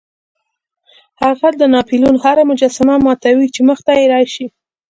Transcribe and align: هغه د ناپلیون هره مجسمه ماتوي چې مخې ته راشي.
هغه 1.23 1.47
د 1.59 1.61
ناپلیون 1.73 2.15
هره 2.23 2.43
مجسمه 2.51 2.95
ماتوي 3.05 3.47
چې 3.55 3.61
مخې 3.69 3.83
ته 3.87 3.93
راشي. 4.13 4.47